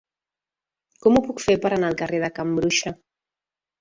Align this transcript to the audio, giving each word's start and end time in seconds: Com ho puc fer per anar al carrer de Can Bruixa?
Com 1.03 1.19
ho 1.19 1.23
puc 1.29 1.43
fer 1.49 1.57
per 1.65 1.73
anar 1.77 1.91
al 1.93 1.99
carrer 2.03 2.23
de 2.25 2.31
Can 2.39 2.59
Bruixa? 2.61 2.95